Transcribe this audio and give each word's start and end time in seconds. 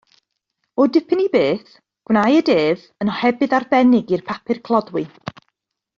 O 0.83 0.87
dipyn 0.95 1.21
i 1.25 1.27
beth, 1.35 1.69
gwnaed 2.11 2.49
ef 2.55 2.87
yn 3.05 3.13
ohebydd 3.17 3.55
arbennig 3.61 4.15
i'r 4.19 4.25
papur 4.31 4.63
clodwiw. 4.71 5.39